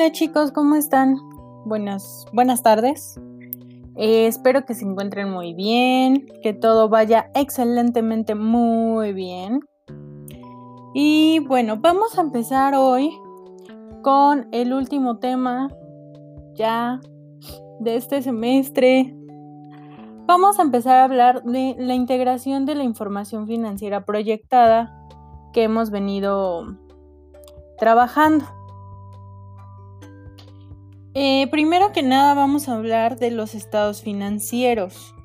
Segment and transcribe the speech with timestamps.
[0.00, 1.16] Hola chicos, ¿cómo están?
[1.64, 3.20] Buenas, buenas tardes.
[3.96, 9.58] Eh, espero que se encuentren muy bien, que todo vaya excelentemente muy bien.
[10.94, 13.10] Y bueno, vamos a empezar hoy
[14.04, 15.68] con el último tema
[16.54, 17.00] ya
[17.80, 19.16] de este semestre.
[20.28, 24.96] Vamos a empezar a hablar de la integración de la información financiera proyectada
[25.52, 26.78] que hemos venido
[27.80, 28.57] trabajando.
[31.20, 35.16] Eh, primero que nada vamos a hablar de los estados financieros.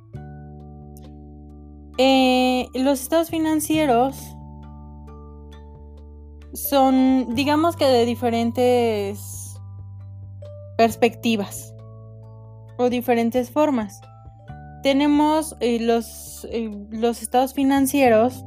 [1.99, 4.17] Eh, los estados financieros
[6.51, 9.55] son, digamos que de diferentes
[10.79, 11.75] perspectivas
[12.77, 14.01] o diferentes formas.
[14.81, 16.47] Tenemos eh, los,
[16.89, 18.43] los estados financieros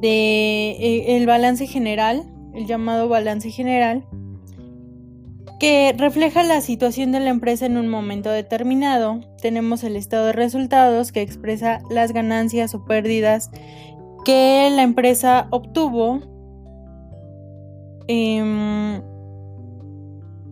[0.00, 4.06] de el balance general, el llamado balance general,
[5.58, 9.20] que refleja la situación de la empresa en un momento determinado.
[9.42, 13.50] Tenemos el estado de resultados que expresa las ganancias o pérdidas
[14.24, 16.20] que la empresa obtuvo
[18.06, 19.02] em,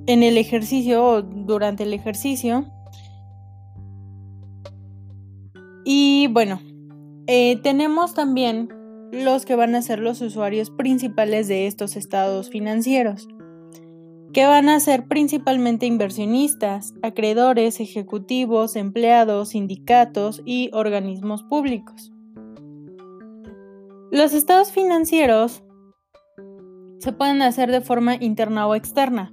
[0.07, 2.67] en el ejercicio o durante el ejercicio.
[5.85, 6.61] Y bueno,
[7.29, 8.69] eh, tenemos también
[9.13, 13.29] los que van a ser los usuarios principales de estos estados financieros
[14.37, 22.13] que van a ser principalmente inversionistas, acreedores, ejecutivos, empleados, sindicatos y organismos públicos.
[24.11, 25.65] Los estados financieros
[26.99, 29.33] se pueden hacer de forma interna o externa.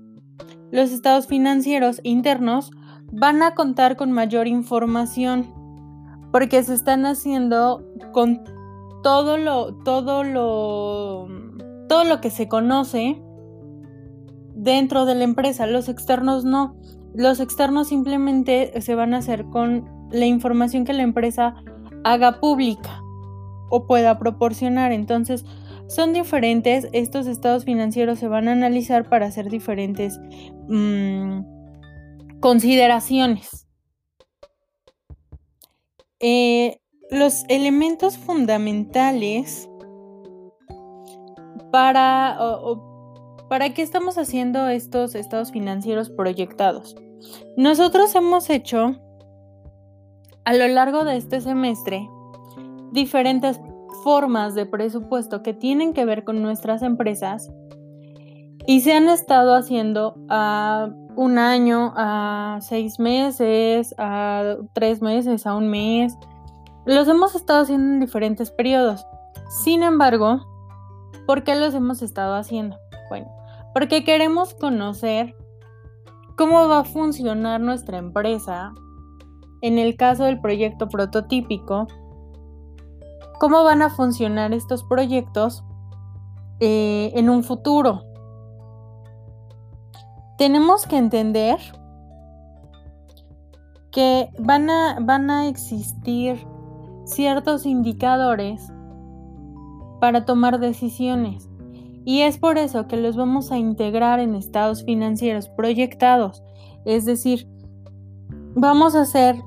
[0.72, 2.72] Los estados financieros internos
[3.12, 5.54] van a contar con mayor información
[6.32, 8.42] porque se están haciendo con
[9.04, 11.28] todo lo todo lo
[11.90, 13.22] todo lo que se conoce
[14.64, 16.76] dentro de la empresa, los externos no.
[17.14, 21.56] Los externos simplemente se van a hacer con la información que la empresa
[22.04, 23.02] haga pública
[23.70, 24.92] o pueda proporcionar.
[24.92, 25.46] Entonces,
[25.88, 30.20] son diferentes, estos estados financieros se van a analizar para hacer diferentes
[30.70, 33.68] mm, consideraciones.
[36.20, 36.80] Eh,
[37.12, 39.70] los elementos fundamentales
[41.72, 42.38] para,
[43.54, 46.96] ¿Para qué estamos haciendo estos estados financieros proyectados?
[47.56, 48.96] Nosotros hemos hecho
[50.44, 52.10] a lo largo de este semestre
[52.94, 53.62] diferentes
[54.04, 57.52] formas de presupuesto que tienen que ver con nuestras empresas
[58.66, 65.54] y se han estado haciendo a un año, a seis meses, a tres meses, a
[65.54, 66.18] un mes.
[66.88, 69.06] Los hemos estado haciendo en diferentes periodos.
[69.64, 70.44] Sin embargo,
[71.28, 72.83] ¿por qué los hemos estado haciendo?
[73.74, 75.36] Porque queremos conocer
[76.38, 78.74] cómo va a funcionar nuestra empresa
[79.62, 81.88] en el caso del proyecto prototípico,
[83.40, 85.64] cómo van a funcionar estos proyectos
[86.60, 88.04] eh, en un futuro.
[90.38, 91.58] Tenemos que entender
[93.92, 96.46] que van a, van a existir
[97.06, 98.72] ciertos indicadores
[100.02, 101.48] para tomar decisiones.
[102.06, 106.44] Y es por eso que los vamos a integrar en estados financieros proyectados.
[106.86, 107.48] Es decir,
[108.56, 109.42] vamos a hacer,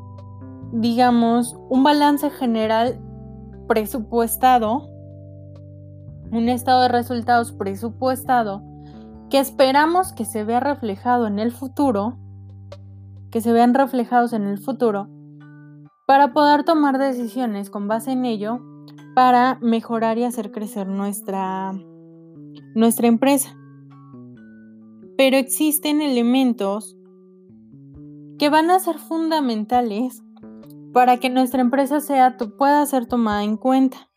[0.73, 2.99] digamos, un balance general
[3.69, 4.89] presupuestado,
[6.33, 8.63] un estado de resultados presupuestado,
[9.29, 12.17] que esperamos que se vea reflejado en el futuro,
[13.31, 15.09] que se vean reflejados en el futuro,
[16.07, 18.61] para poder tomar decisiones con base en ello,
[19.15, 21.75] para mejorar y hacer crecer nuestra
[22.77, 23.57] nuestra empresa.
[25.17, 26.97] Pero existen elementos
[28.39, 30.23] que van a ser fundamentales
[30.93, 34.09] para que nuestra empresa sea, pueda ser tomada en cuenta.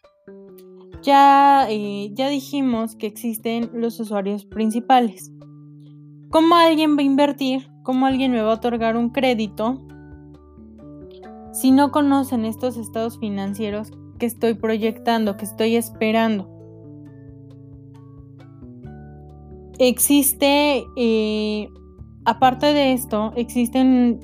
[1.02, 5.32] Ya, eh, ya dijimos que existen los usuarios principales.
[6.30, 7.70] ¿Cómo alguien va a invertir?
[7.84, 9.82] ¿Cómo alguien me va a otorgar un crédito?
[11.54, 16.59] Si no conocen estos estados financieros que estoy proyectando, que estoy esperando.
[19.80, 21.70] Existe, eh,
[22.26, 24.20] aparte de esto, existen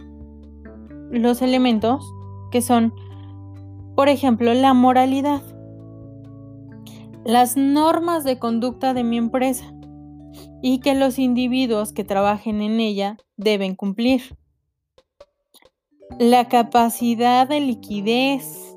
[1.10, 2.06] los elementos
[2.52, 2.94] que son,
[3.96, 5.42] por ejemplo, la moralidad,
[7.24, 9.74] las normas de conducta de mi empresa
[10.62, 14.38] y que los individuos que trabajen en ella deben cumplir.
[16.20, 18.76] La capacidad de liquidez,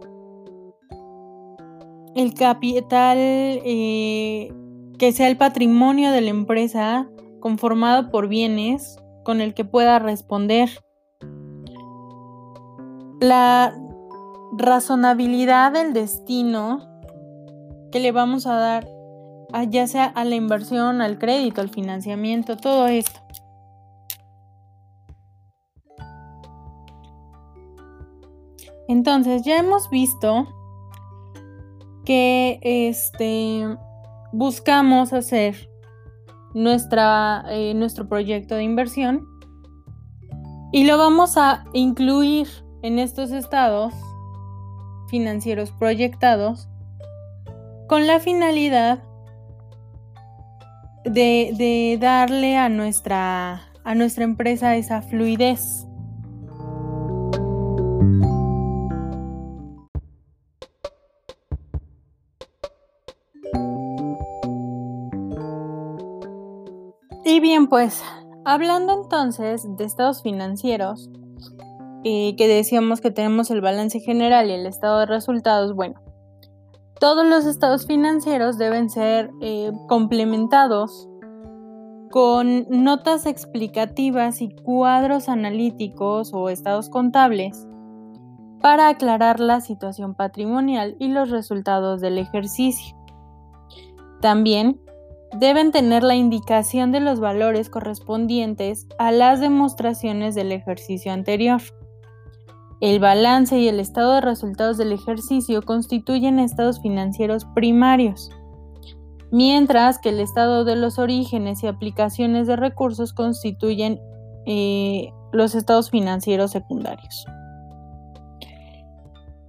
[2.15, 4.53] el capital eh,
[4.99, 7.09] que sea el patrimonio de la empresa
[7.41, 10.69] conformado por bienes con el que pueda responder.
[13.21, 13.75] La
[14.56, 16.81] razonabilidad del destino
[17.93, 18.89] que le vamos a dar,
[19.69, 23.21] ya sea a la inversión, al crédito, al financiamiento, todo esto.
[28.89, 30.47] Entonces, ya hemos visto
[32.05, 33.77] que este,
[34.33, 35.69] buscamos hacer
[36.55, 39.27] nuestra, eh, nuestro proyecto de inversión
[40.73, 42.49] y lo vamos a incluir
[42.83, 43.95] en estos estados
[45.09, 46.69] financieros proyectados
[47.89, 49.03] con la finalidad
[51.05, 55.88] de, de darle a nuestra, a nuestra empresa esa fluidez.
[67.38, 68.02] Y bien, pues,
[68.44, 71.08] hablando entonces de estados financieros,
[72.02, 76.00] eh, que decíamos que tenemos el balance general y el estado de resultados, bueno,
[76.99, 81.08] todos los estados financieros deben ser eh, complementados
[82.11, 87.69] con notas explicativas y cuadros analíticos o estados contables
[88.61, 92.96] para aclarar la situación patrimonial y los resultados del ejercicio.
[94.20, 94.81] También
[95.33, 101.61] deben tener la indicación de los valores correspondientes a las demostraciones del ejercicio anterior.
[102.81, 108.31] El balance y el estado de resultados del ejercicio constituyen estados financieros primarios,
[109.33, 114.01] mientras que el estado de los orígenes y aplicaciones de recursos constituyen
[114.47, 117.27] eh, los estados financieros secundarios.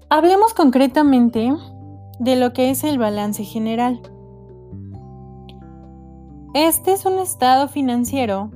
[0.09, 1.53] Hablemos concretamente
[2.19, 4.01] de lo que es el balance general.
[6.55, 8.49] Este es un estado financiero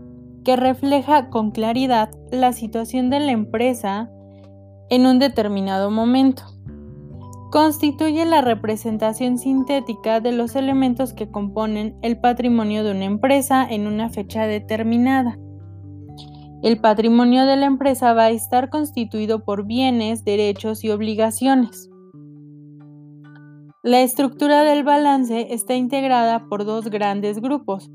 [0.44, 4.10] que refleja con claridad la situación de la empresa
[4.90, 6.42] en un determinado momento.
[7.52, 13.86] Constituye la representación sintética de los elementos que componen el patrimonio de una empresa en
[13.86, 15.38] una fecha determinada.
[16.64, 21.92] El patrimonio de la empresa va a estar constituido por bienes, derechos y obligaciones.
[23.86, 27.92] La estructura del balance está integrada por dos grandes grupos.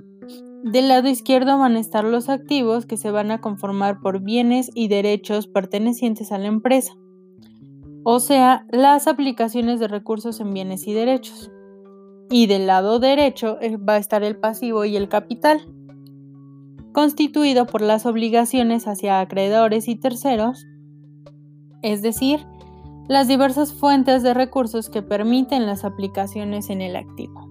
[0.62, 4.70] Del lado izquierdo van a estar los activos que se van a conformar por bienes
[4.75, 6.93] y derechos pertenecientes a la empresa,
[8.05, 11.50] o sea, las aplicaciones de recursos en bienes y derechos.
[12.29, 15.73] Y del lado derecho eh, va a estar el pasivo y el capital,
[16.93, 20.67] constituido por las obligaciones hacia acreedores y terceros,
[21.81, 22.40] es decir,
[23.09, 27.49] las diversas fuentes de recursos que permiten las aplicaciones en el activo.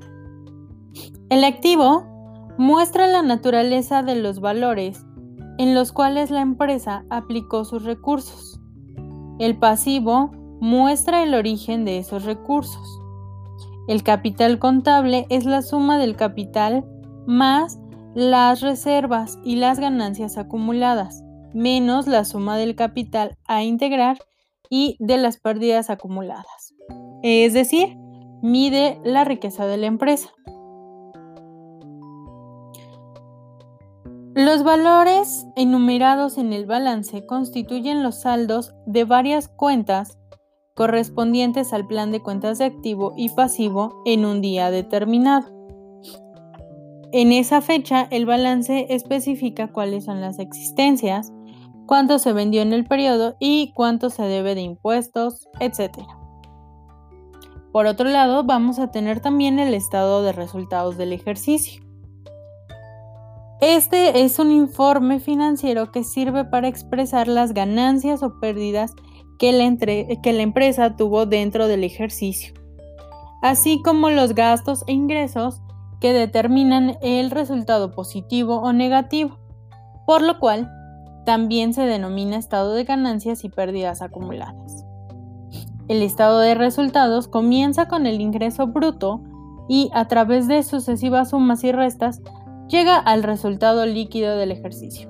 [1.29, 2.05] El activo
[2.57, 5.03] muestra la naturaleza de los valores
[5.57, 8.59] en los cuales la empresa aplicó sus recursos.
[9.39, 10.31] El pasivo
[10.61, 13.01] muestra el origen de esos recursos.
[13.87, 16.85] El capital contable es la suma del capital
[17.25, 17.79] más
[18.13, 21.23] las reservas y las ganancias acumuladas,
[21.53, 24.17] menos la suma del capital a integrar
[24.69, 26.73] y de las pérdidas acumuladas.
[27.23, 27.97] Es decir,
[28.41, 30.29] mide la riqueza de la empresa.
[34.35, 40.19] Los valores enumerados en el balance constituyen los saldos de varias cuentas
[40.75, 45.57] correspondientes al plan de cuentas de activo y pasivo en un día determinado.
[47.11, 51.33] En esa fecha, el balance especifica cuáles son las existencias,
[51.87, 55.97] cuánto se vendió en el periodo y cuánto se debe de impuestos, etc.
[57.71, 61.81] Por otro lado, vamos a tener también el estado de resultados del ejercicio.
[63.59, 68.93] Este es un informe financiero que sirve para expresar las ganancias o pérdidas
[69.39, 72.53] que la, que la, empresa tuvo dentro del ejercicio,
[73.41, 75.61] así como los gastos e ingresos
[75.99, 79.39] que determinan el resultado positivo o negativo,
[80.05, 80.71] por lo cual
[81.27, 84.85] también se denomina estado de ganancias y pérdidas acumuladas.
[85.89, 89.19] El estado de resultados comienza con el ingreso bruto
[89.67, 92.21] y a través de sucesivas sumas y restas
[92.69, 95.09] llega al resultado líquido del ejercicio.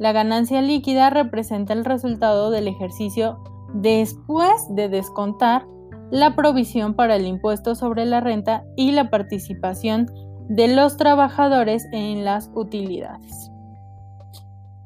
[0.00, 3.38] La ganancia líquida representa el resultado del ejercicio
[3.72, 5.64] después de descontar
[6.10, 10.10] la provisión para el impuesto sobre la renta y la participación
[10.48, 13.52] de los trabajadores en las utilidades.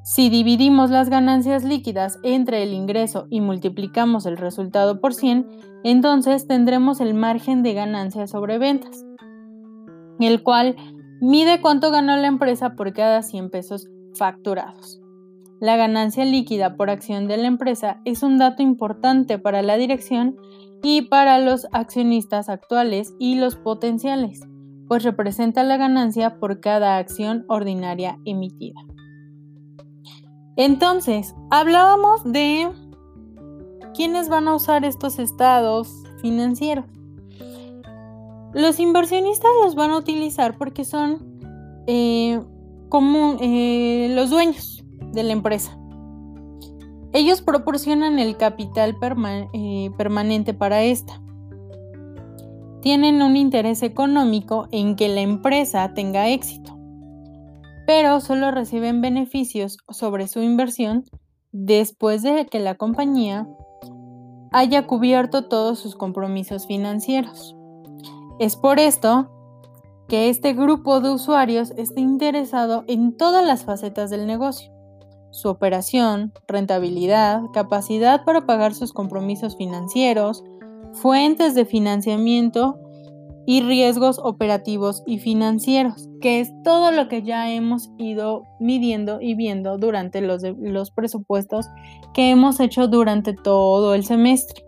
[0.06, 5.48] Si dividimos las ganancias líquidas entre el ingreso y multiplicamos el resultado por 100,
[5.82, 9.02] entonces tendremos el margen de ganancia sobre ventas,
[10.20, 10.76] el cual
[11.22, 15.00] mide cuánto ganó la empresa por cada 100 pesos facturados.
[15.58, 20.36] La ganancia líquida por acción de la empresa es un dato importante para la dirección
[20.82, 24.42] y para los accionistas actuales y los potenciales,
[24.86, 28.82] pues representa la ganancia por cada acción ordinaria emitida.
[30.56, 32.70] Entonces, hablábamos de
[33.94, 35.88] quiénes van a usar estos estados
[36.20, 36.84] financieros.
[38.52, 41.18] Los inversionistas los van a utilizar porque son
[41.88, 42.40] eh,
[43.40, 45.76] eh, los dueños de la empresa.
[47.12, 48.96] Ellos proporcionan el capital
[49.52, 51.20] eh, permanente para esta.
[52.80, 56.73] Tienen un interés económico en que la empresa tenga éxito,
[57.86, 61.04] pero solo reciben beneficios sobre su inversión
[61.52, 63.46] después de que la compañía
[64.52, 67.56] haya cubierto todos sus compromisos financieros.
[68.38, 69.30] Es por esto
[70.08, 74.74] que este grupo de usuarios está interesado en todas las facetas del negocio
[75.34, 80.44] su operación, rentabilidad, capacidad para pagar sus compromisos financieros,
[80.92, 82.78] fuentes de financiamiento
[83.46, 89.34] y riesgos operativos y financieros, que es todo lo que ya hemos ido midiendo y
[89.34, 91.66] viendo durante los, los presupuestos
[92.14, 94.64] que hemos hecho durante todo el semestre.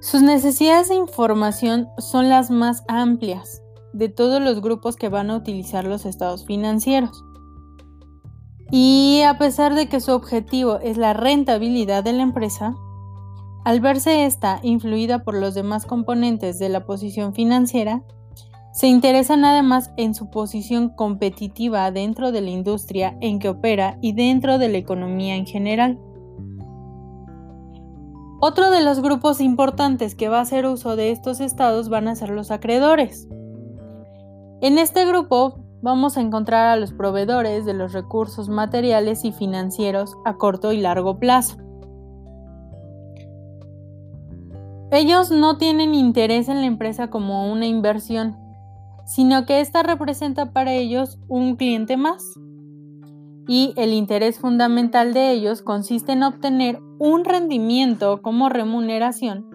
[0.00, 3.62] Sus necesidades de información son las más amplias
[3.92, 7.24] de todos los grupos que van a utilizar los estados financieros.
[8.70, 12.74] Y a pesar de que su objetivo es la rentabilidad de la empresa,
[13.64, 18.02] al verse esta influida por los demás componentes de la posición financiera,
[18.72, 24.14] se interesan además en su posición competitiva dentro de la industria en que opera y
[24.14, 26.00] dentro de la economía en general.
[28.40, 32.16] Otro de los grupos importantes que va a hacer uso de estos estados van a
[32.16, 33.28] ser los acreedores.
[34.60, 40.16] En este grupo vamos a encontrar a los proveedores de los recursos materiales y financieros
[40.24, 41.61] a corto y largo plazo.
[44.92, 48.36] Ellos no tienen interés en la empresa como una inversión,
[49.06, 52.34] sino que ésta representa para ellos un cliente más.
[53.48, 59.48] Y el interés fundamental de ellos consiste en obtener un rendimiento como remuneración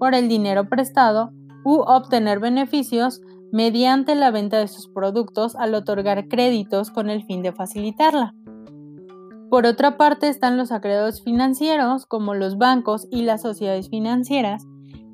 [0.00, 1.30] por el dinero prestado
[1.64, 3.20] u obtener beneficios
[3.52, 8.34] mediante la venta de sus productos al otorgar créditos con el fin de facilitarla.
[9.50, 14.66] Por otra parte están los acreedores financieros como los bancos y las sociedades financieras,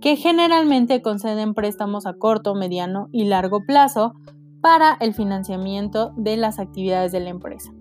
[0.06, 4.14] que generalmente conceden préstamos a corto, mediano y largo plazo
[4.60, 7.72] para el financiamiento de las actividades de la empresa.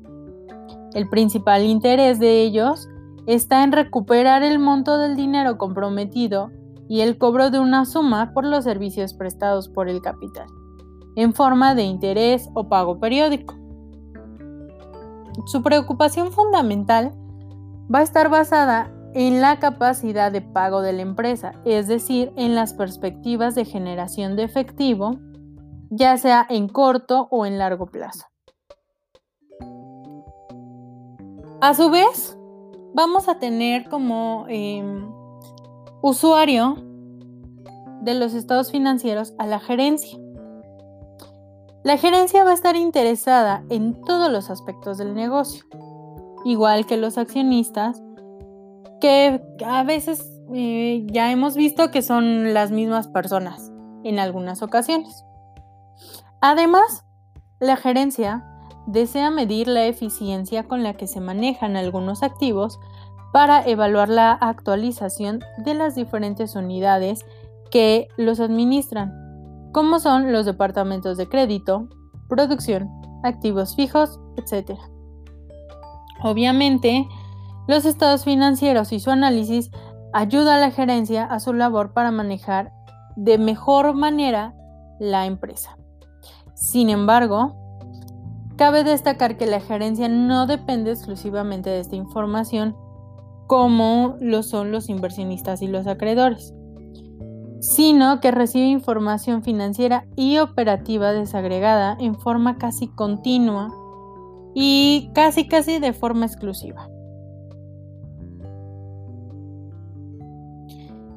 [0.95, 2.89] El principal interés de ellos
[3.27, 6.49] está en recuperar el monto del dinero comprometido
[6.89, 10.47] y el cobro de una suma por los servicios prestados por el capital,
[11.15, 13.53] en forma de interés o pago periódico.
[15.45, 17.11] Su preocupación fundamental
[17.93, 22.53] va a estar basada en la capacidad de pago de la empresa, es decir, en
[22.53, 25.17] las perspectivas de generación de efectivo,
[25.89, 28.25] ya sea en corto o en largo plazo.
[31.61, 32.37] A su vez,
[32.93, 35.09] vamos a tener como em,
[36.01, 36.75] usuario
[38.01, 40.19] de los estados financieros a la gerencia.
[41.83, 45.63] La gerencia va a estar interesada en todos los aspectos del negocio,
[46.43, 48.01] igual que los accionistas,
[49.05, 53.71] que a veces eh, ya hemos visto que son las mismas personas
[54.03, 55.23] en algunas ocasiones.
[56.41, 57.05] Además,
[57.59, 58.43] la gerencia
[58.87, 62.79] desea medir la eficiencia con la que se manejan algunos activos
[63.31, 67.27] para evaluar la actualización de las diferentes unidades
[67.69, 69.13] que los administran,
[69.71, 71.89] como son los departamentos de crédito,
[72.27, 72.89] producción,
[73.23, 74.79] activos fijos, etc.
[76.23, 77.07] Obviamente,
[77.67, 79.71] los estados financieros y su análisis
[80.13, 82.71] ayuda a la gerencia a su labor para manejar
[83.15, 84.53] de mejor manera
[84.99, 85.77] la empresa.
[86.53, 87.55] Sin embargo,
[88.55, 92.75] cabe destacar que la gerencia no depende exclusivamente de esta información
[93.47, 96.53] como lo son los inversionistas y los acreedores,
[97.59, 103.71] sino que recibe información financiera y operativa desagregada en forma casi continua
[104.55, 106.89] y casi casi de forma exclusiva.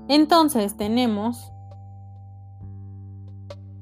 [0.08, 1.52] Entonces tenemos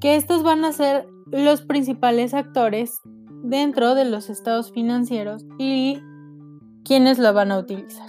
[0.00, 3.00] que estos van a ser los principales actores
[3.42, 6.00] dentro de los estados financieros y
[6.84, 8.08] quienes lo van a utilizar.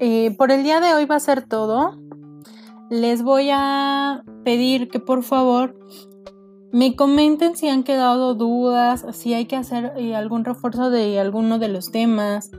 [0.00, 1.96] Eh, por el día de hoy va a ser todo.
[2.90, 5.74] les voy a pedir que por favor
[6.70, 11.58] me comenten si han quedado dudas, si hay que hacer eh, algún refuerzo de alguno
[11.58, 12.50] de los temas,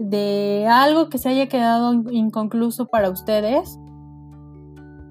[0.00, 3.78] de algo que se haya quedado inconcluso para ustedes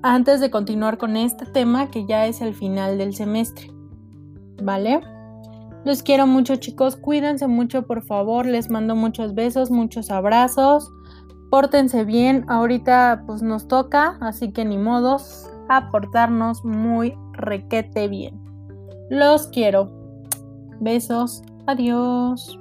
[0.02, 3.72] antes de continuar con este tema que ya es el final del semestre.
[4.64, 5.02] ¿Vale?
[5.86, 10.92] Los quiero mucho chicos, cuídense mucho por favor, les mando muchos besos, muchos abrazos,
[11.52, 18.42] pórtense bien, ahorita pues nos toca, así que ni modos, aportarnos muy requete bien.
[19.10, 19.92] Los quiero.
[20.82, 22.59] Besos, adiós.